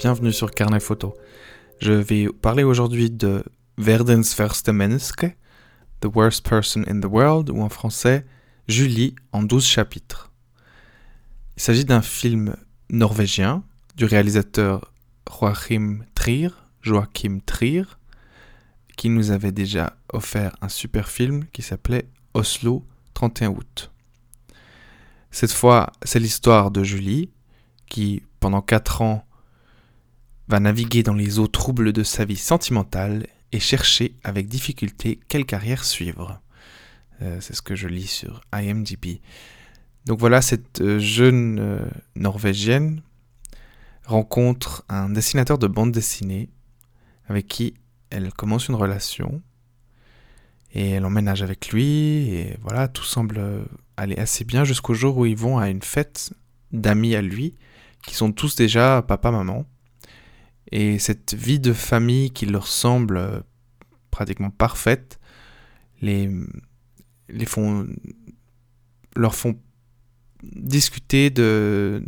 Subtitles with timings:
[0.00, 1.14] Bienvenue sur Carnet Photo.
[1.78, 3.44] Je vais parler aujourd'hui de
[3.76, 5.36] Verdensverste Menneske,
[6.00, 8.24] The Worst Person in the World, ou en français
[8.66, 10.32] Julie en 12 chapitres.
[11.56, 12.56] Il s'agit d'un film
[12.88, 13.62] norvégien
[13.96, 14.92] du réalisateur
[15.30, 17.84] Joachim Trier, Joachim Trier,
[18.96, 23.90] qui nous avait déjà offert un super film qui s'appelait Oslo 31 août.
[25.30, 27.30] Cette fois, c'est l'histoire de Julie
[27.86, 29.24] qui, pendant 4 ans,
[30.48, 35.44] va naviguer dans les eaux troubles de sa vie sentimentale et chercher avec difficulté quelle
[35.44, 36.40] carrière suivre.
[37.22, 39.20] Euh, c'est ce que je lis sur IMDb.
[40.06, 43.02] Donc voilà, cette euh, jeune euh, Norvégienne
[44.04, 46.48] rencontre un dessinateur de bande dessinée
[47.28, 47.74] avec qui
[48.10, 49.42] elle commence une relation
[50.72, 55.26] et elle emménage avec lui et voilà, tout semble aller assez bien jusqu'au jour où
[55.26, 56.32] ils vont à une fête
[56.72, 57.56] d'amis à lui
[58.04, 59.66] qui sont tous déjà papa-maman.
[60.72, 63.42] Et cette vie de famille qui leur semble
[64.10, 65.18] pratiquement parfaite
[66.00, 66.30] les,
[67.28, 67.86] les font,
[69.16, 69.58] leur font
[70.42, 72.02] discuter de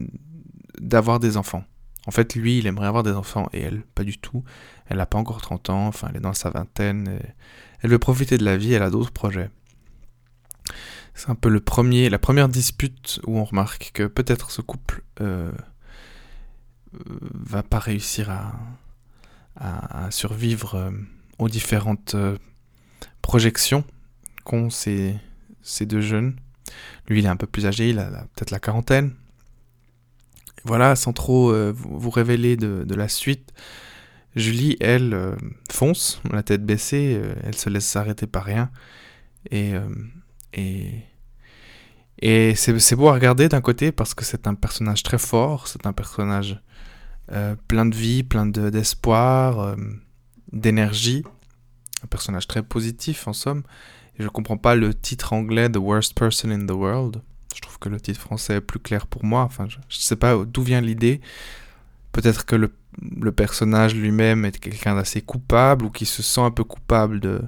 [0.80, 1.64] d'avoir des enfants.
[2.06, 4.42] En fait, lui, il aimerait avoir des enfants et elle, pas du tout.
[4.86, 7.20] Elle n'a pas encore 30 ans, enfin, elle est dans sa vingtaine.
[7.80, 9.50] elle veut profiter de la vie, elle a d'autres projets.
[11.14, 15.02] C'est un peu le premier, la première dispute où on remarque que peut-être ce couple
[15.20, 15.52] euh,
[16.92, 18.52] va pas réussir à,
[20.10, 20.90] survivre euh,
[21.38, 22.36] aux différentes euh,
[23.20, 23.84] projections
[24.44, 25.14] qu'ont ces,
[25.62, 26.36] ces deux jeunes.
[27.06, 29.14] Lui, il est un peu plus âgé, il a peut-être la quarantaine.
[30.64, 33.52] Voilà, sans trop euh, vous révéler de, la suite,
[34.36, 35.36] Julie, elle, euh,
[35.70, 38.70] fonce, la tête baissée, euh, elle se laisse s'arrêter par rien.
[39.50, 39.74] Et
[42.54, 45.92] c'est beau à regarder d'un côté parce que c'est un personnage très fort, c'est un
[45.92, 46.60] personnage
[47.66, 49.74] plein de vie, plein d'espoir,
[50.52, 51.24] d'énergie,
[52.04, 53.62] un personnage très positif en somme.
[54.18, 57.22] Et je comprends pas le titre anglais The Worst Person in the World.
[57.54, 59.42] Je trouve que le titre français est plus clair pour moi.
[59.42, 61.20] Enfin, je, ne sais pas d'où vient l'idée.
[62.12, 62.72] Peut-être que le,
[63.32, 67.40] personnage lui-même est quelqu'un d'assez coupable ou qui se sent un peu coupable de,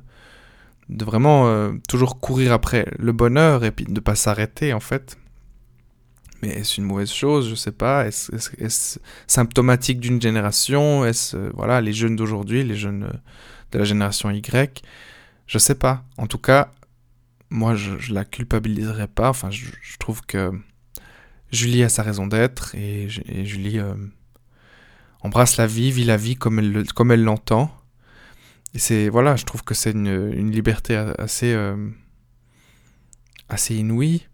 [0.88, 5.18] vraiment euh, toujours courir après le bonheur et puis de ne pas s'arrêter en fait.
[6.42, 7.48] Mais est-ce une mauvaise chose?
[7.48, 8.06] Je sais pas.
[8.06, 11.04] Est-ce symptomatique d'une génération?
[11.04, 13.16] Est-ce euh, voilà les jeunes d'aujourd'hui, les jeunes euh,
[13.72, 14.82] de la génération Y?
[15.46, 16.04] Je sais pas.
[16.18, 16.70] En tout cas,
[17.54, 19.30] moi, je, je la culpabiliserai pas.
[19.30, 20.50] Enfin, je, trouve que
[21.52, 23.94] Julie a sa raison d'être et, Julie euh,
[25.20, 27.70] embrasse la vie, vit la vie comme elle, elle l'entend.
[28.74, 31.90] C'est voilà, je trouve que c'est une, liberté assez euh,
[33.48, 34.26] assez inouïe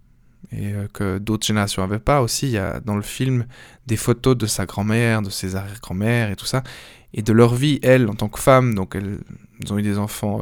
[0.50, 2.46] et euh, que d'autres générations n'avaient pas aussi.
[2.46, 3.44] Il y a dans le film
[3.86, 6.62] des photos de sa grand-mère, de ses arrière-grand-mères et tout ça,
[7.12, 8.74] et de leur vie, elles, en tant que femmes.
[8.74, 9.20] Donc elles,
[9.70, 10.40] ont eu des enfants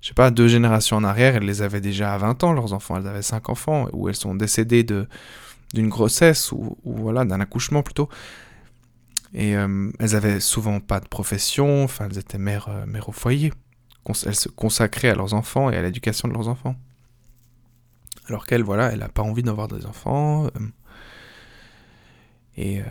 [0.00, 2.72] je sais pas, deux générations en arrière, elles les avaient déjà à 20 ans, leurs
[2.72, 2.96] enfants.
[2.96, 5.06] Elles avaient cinq enfants, ou elles sont décédées de,
[5.74, 8.08] d'une grossesse, ou, voilà, d'un accouchement plutôt.
[9.34, 13.12] Et euh, elles avaient souvent pas de profession, enfin, elles étaient mères, euh, mères au
[13.12, 13.52] foyer.
[14.24, 16.74] Elles se consacraient à leurs enfants et à l'éducation de leurs enfants.
[18.26, 20.46] Alors qu'elle, voilà, elle n'a pas envie d'avoir des enfants.
[20.46, 20.68] Euh,
[22.56, 22.82] et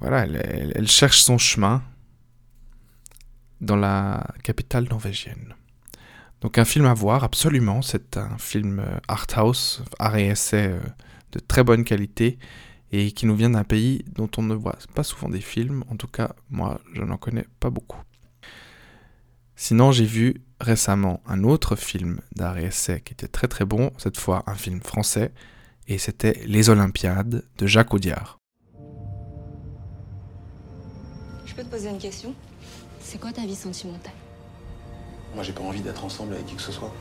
[0.00, 1.82] voilà, elle cherche son chemin
[3.60, 5.54] dans la capitale norvégienne.
[6.44, 7.80] Donc un film à voir, absolument.
[7.80, 10.78] C'est un film euh, art house, art et essai euh,
[11.32, 12.38] de très bonne qualité
[12.92, 15.84] et qui nous vient d'un pays dont on ne voit pas souvent des films.
[15.90, 17.96] En tout cas, moi, je n'en connais pas beaucoup.
[19.56, 23.90] Sinon, j'ai vu récemment un autre film d'art et essai qui était très très bon,
[23.96, 25.32] cette fois un film français,
[25.88, 28.38] et c'était Les Olympiades de Jacques Audiard.
[31.46, 32.34] Je peux te poser une question?
[33.00, 34.12] C'est quoi ta vie sentimentale?
[35.34, 36.92] Moi, j'ai pas envie d'être ensemble avec qui que ce soit.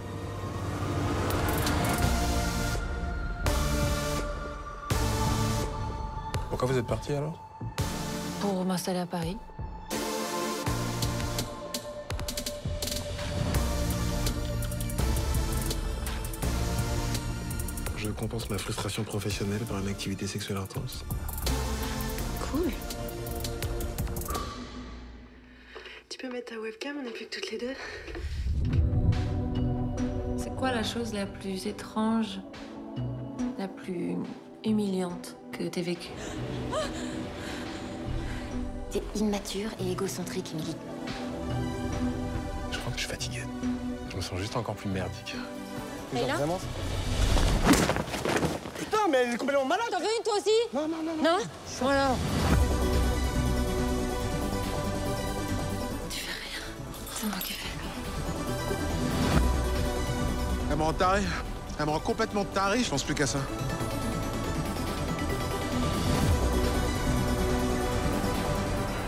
[6.49, 7.39] Pourquoi vous êtes parti alors?
[8.41, 9.37] Pour m'installer à Paris.
[17.97, 21.05] Je compense ma frustration professionnelle par une activité sexuelle intense.
[26.73, 27.75] Webcam, on n'est plus que toutes les deux.
[30.37, 32.39] C'est quoi la chose la plus étrange,
[33.59, 34.15] la plus
[34.63, 36.11] humiliante que t'aies vécue?
[38.91, 40.75] T'es immature et égocentrique, Emily.
[42.71, 43.43] Je crois que je suis fatigué.
[44.09, 45.35] Je me sens juste encore plus merdique.
[46.15, 46.35] Et là?
[46.35, 46.59] Vraiment?
[48.77, 50.49] Putain, mais elle est complètement malade T'en veux une toi aussi?
[50.73, 51.23] Non, non, non, non.
[51.23, 51.43] Non?
[51.81, 52.15] Voilà.
[60.83, 61.21] Me rend taré.
[61.79, 63.39] Elle me rend complètement taré, je pense plus qu'à ça.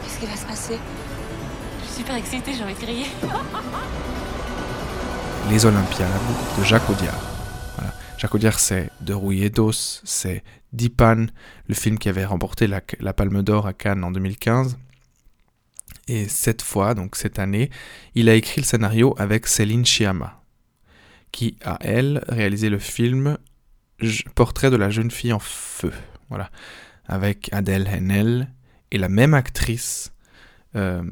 [0.04, 0.80] Qu'est-ce qui va se passer?
[1.82, 3.08] Je suis super excitée, j'ai envie de crier.
[5.50, 6.10] Les Olympiades
[6.58, 7.20] de Jacques Audiard.
[7.76, 7.94] Voilà.
[8.18, 11.26] Jacques Audiard, c'est De Rouillé d'Os, c'est Dipan,
[11.68, 14.78] le film qui avait remporté la, la Palme d'Or à Cannes en 2015.
[16.08, 17.70] Et cette fois, donc cette année,
[18.16, 20.42] il a écrit le scénario avec Céline Sciamma,
[21.36, 23.38] qui a, elle, réalisé le film
[24.36, 25.92] Portrait de la jeune fille en feu.
[26.30, 26.50] Voilà.
[27.08, 28.48] Avec Adèle Haenel
[28.90, 30.14] et la même actrice,
[30.78, 31.04] euh,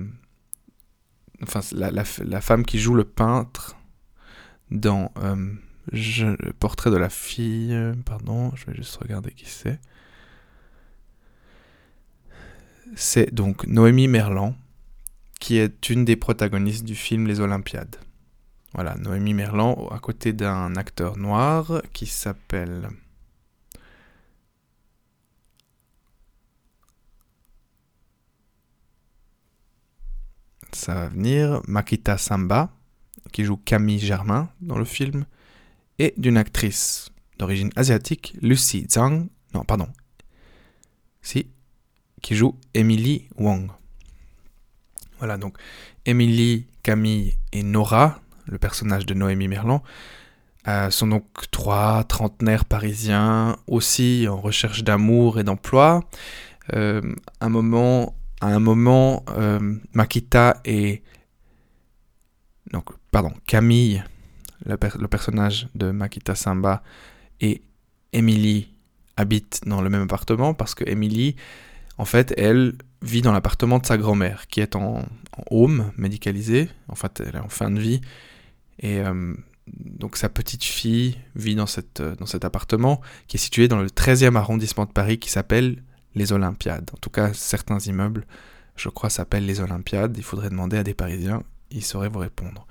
[1.42, 2.06] enfin, la,
[2.42, 3.76] femme qui joue le peintre
[4.72, 5.56] dans euh,
[6.58, 7.78] portrait de la fille.
[8.06, 9.82] Pardon, je vais juste regarder qui c'est.
[12.96, 14.56] C'est donc Noémie Merlan,
[15.42, 17.98] qui est une des protagonistes du film Les Olympiades.
[18.74, 22.90] Voilà, Noémie Merlan, à côté d'un acteur noir qui s'appelle.
[30.72, 31.62] Ça va venir.
[31.68, 32.72] Makita Samba,
[33.32, 35.26] qui joue Camille Germain dans le film,
[36.00, 39.88] et d'une actrice d'origine asiatique, Lucy Zhang, non, pardon,
[41.22, 41.48] si,
[42.24, 43.70] qui joue Emily Wang.
[45.20, 45.58] Voilà, donc
[46.06, 49.84] Emily, Camille et Nora, le personnage de Noémie Merlan,
[50.68, 56.02] euh, sont donc trois trentenaires parisiens, aussi en recherche d'amour et d'emploi.
[56.74, 57.02] Euh,
[57.42, 61.04] un moment, à un moment, euh, Makita et
[62.72, 64.04] donc, pardon, Camille,
[64.66, 66.82] le, per- le personnage de Makita Samba,
[67.42, 67.62] et
[68.14, 68.70] Emily
[69.18, 71.36] habitent dans le même appartement parce que Emily,
[71.98, 76.70] en fait, elle vit dans l'appartement de sa grand-mère qui est en, en home médicalisé.
[76.88, 78.02] En fait, elle est en fin de vie.
[78.80, 79.34] Et euh,
[79.68, 83.80] donc, sa petite fille vit dans, cette, euh, dans cet appartement qui est situé dans
[83.80, 85.84] le 13e arrondissement de Paris qui s'appelle
[86.16, 86.90] les Olympiades.
[86.94, 88.26] En tout cas, certains immeubles,
[88.76, 90.16] je crois, s'appellent les Olympiades.
[90.18, 91.44] Il faudrait demander à des Parisiens
[91.76, 92.68] il saurait vous répondre.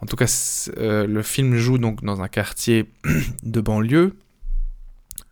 [0.00, 2.88] En tout cas, euh, le film joue donc dans un quartier
[3.42, 4.16] de banlieue.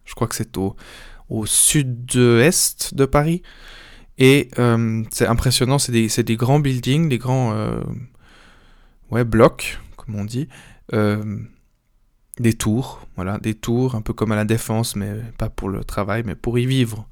[0.05, 0.75] Je crois que c'est au,
[1.29, 3.43] au sud-est de Paris.
[4.19, 4.51] Et
[5.11, 7.57] c'est impressionnant, c'est des, des grands buildings, des grands
[9.11, 9.79] ouais, blocs,
[10.13, 10.49] comme on dit.
[10.93, 11.39] Euh,
[12.39, 15.85] des tours, voilà, des tours, un peu comme à la défense, mais pas pour le
[15.85, 17.07] travail, mais pour y vivre.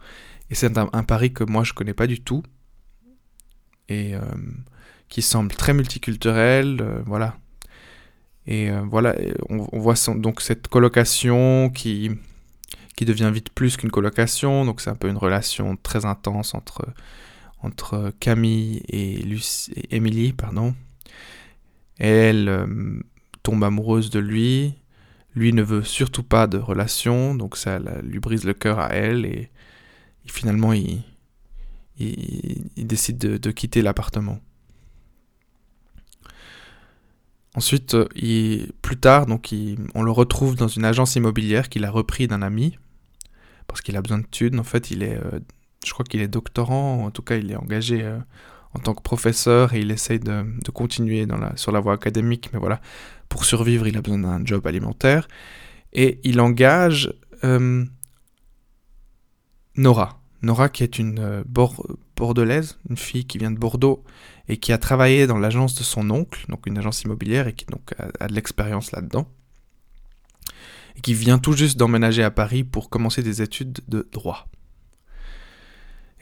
[0.51, 2.43] Et c'est un, un Paris que moi je connais pas du tout.
[3.89, 4.21] Et euh,
[5.09, 7.37] qui semble très multiculturel, euh, voilà.
[8.47, 9.15] Et voilà,
[9.49, 12.11] on, voit donc cette colocation qui,
[12.97, 16.89] qui devient vite plus qu'une colocation, donc c'est un peu une relation très intense entre,
[17.63, 20.75] entre Camille et, Lucie, et Emily, pardon.
[22.01, 22.67] Elle euh,
[23.43, 24.75] tombe amoureuse de lui,
[25.35, 29.27] lui ne veut surtout pas de relation, donc ça lui brise le cœur à elle,
[29.27, 29.51] et,
[30.27, 31.03] finalement il,
[32.77, 34.41] décide de- quitter l'appartement.
[37.55, 39.53] Ensuite, euh, plus tard, donc,
[39.95, 42.79] on le retrouve dans une agence immobilière qu'il a repris d'un ami
[43.67, 44.59] parce qu'il a besoin de thunes.
[44.61, 45.41] En fait, il est, euh,
[45.85, 48.09] je crois qu'il est doctorant, en tout cas, il est engagé
[48.75, 52.51] en tant que professeur et il essaye de, continuer sur la voie académique.
[52.53, 52.81] Mais voilà,
[53.29, 55.29] pour survivre, il a besoin d'un job alimentaire
[55.93, 57.13] et il engage
[57.45, 57.85] euh,
[59.77, 60.21] Nora.
[60.43, 61.87] Nora, qui est une euh, bor-
[62.17, 64.05] bordelaise, une fille qui vient de Bordeaux
[64.49, 67.67] et qui a travaillé dans l'agence de son oncle, donc une agence immobilière, et qui
[67.99, 69.29] a, a de l'expérience là-dedans,
[70.97, 74.49] et qui vient tout juste d'emménager à Paris pour commencer des études de droit.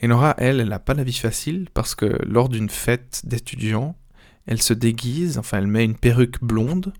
[0.01, 3.97] Et Nora, elle, elle n'a pas la vie facile parce que lors d'une fête d'étudiants,
[4.45, 6.93] elle se déguise, enfin elle met une perruque blonde,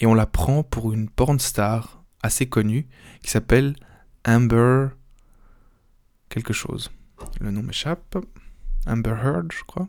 [0.00, 2.88] et on la prend pour une porn star assez connue
[3.22, 3.76] qui s'appelle
[4.26, 4.88] Amber
[6.28, 6.90] quelque chose.
[7.40, 8.16] Le nom m'échappe.
[8.86, 9.88] Amber Heard, je crois.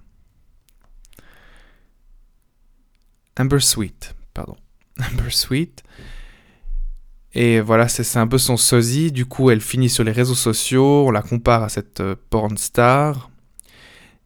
[3.40, 4.58] Amber Sweet, pardon.
[5.00, 5.84] Amber Sweet.
[7.34, 9.12] Et voilà, c'est un peu son sosie.
[9.12, 11.08] Du coup, elle finit sur les réseaux sociaux.
[11.08, 13.30] On la compare à cette euh, porn star.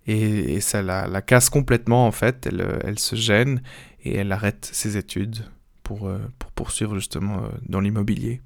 [0.08, 2.48] Et, ça la, casse complètement, en fait.
[2.48, 3.62] Elle, euh, elle se gêne
[4.04, 5.46] et elle arrête ses études
[5.84, 8.42] pour, euh, pour poursuivre justement dans l'immobilier.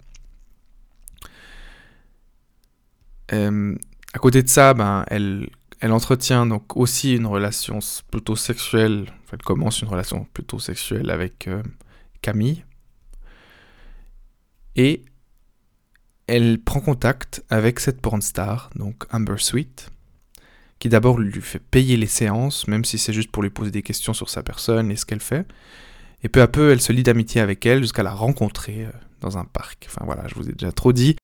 [3.32, 5.50] À côté de ça, ben, elle,
[5.84, 7.78] entretient donc aussi une relation
[8.10, 9.06] plutôt sexuelle.
[9.32, 11.48] Elle commence une relation plutôt sexuelle avec
[12.22, 12.64] Camille.
[14.80, 15.04] Et
[16.28, 19.90] elle prend contact avec cette porn star, donc Amber Sweet,
[20.80, 23.82] qui d'abord lui fait payer les séances, même si c'est juste pour lui poser des
[23.82, 25.46] questions sur sa personne et ce qu'elle fait.
[26.24, 29.38] Et peu à peu, elle se lie d'amitié avec elle jusqu'à la rencontrer euh, dans
[29.38, 29.86] un parc.
[29.90, 31.18] Enfin voilà, je vous ai déjà trop dit.